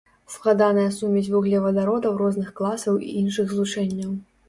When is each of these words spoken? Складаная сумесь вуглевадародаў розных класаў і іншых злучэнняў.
Складаная 0.35 0.85
сумесь 0.95 1.29
вуглевадародаў 1.35 2.19
розных 2.25 2.53
класаў 2.59 3.01
і 3.09 3.15
іншых 3.25 3.57
злучэнняў. 3.59 4.23